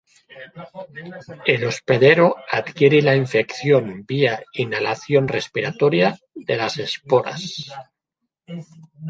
[1.45, 7.69] El hospedero adquiere la infección vía inhalación respiratoria de las esporas.